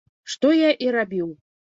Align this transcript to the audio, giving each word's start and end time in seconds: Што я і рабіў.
Што 0.35 0.47
я 0.59 0.69
і 0.85 0.89
рабіў. 0.95 1.27